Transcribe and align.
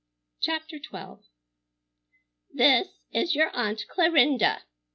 CHAPTER 0.41 0.77
XII 0.81 1.27
"This 2.51 2.87
is 3.11 3.35
your 3.35 3.55
Aunt 3.55 3.85
Clarinda!" 3.87 4.63